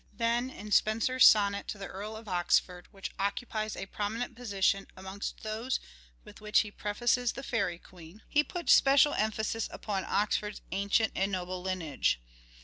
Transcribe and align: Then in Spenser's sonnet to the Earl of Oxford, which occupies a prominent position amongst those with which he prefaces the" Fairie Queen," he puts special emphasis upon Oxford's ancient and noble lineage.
Then 0.15 0.49
in 0.49 0.71
Spenser's 0.71 1.27
sonnet 1.27 1.67
to 1.67 1.77
the 1.77 1.85
Earl 1.85 2.15
of 2.17 2.27
Oxford, 2.27 2.87
which 2.89 3.11
occupies 3.19 3.75
a 3.75 3.85
prominent 3.85 4.35
position 4.35 4.87
amongst 4.97 5.43
those 5.43 5.79
with 6.23 6.41
which 6.41 6.61
he 6.61 6.71
prefaces 6.71 7.33
the" 7.33 7.43
Fairie 7.51 7.77
Queen," 7.77 8.23
he 8.27 8.43
puts 8.43 8.73
special 8.73 9.13
emphasis 9.13 9.69
upon 9.71 10.03
Oxford's 10.05 10.61
ancient 10.71 11.11
and 11.15 11.31
noble 11.31 11.61
lineage. 11.61 12.19